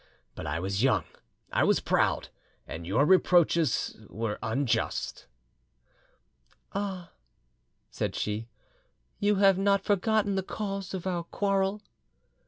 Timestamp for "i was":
0.47-0.81, 1.53-1.79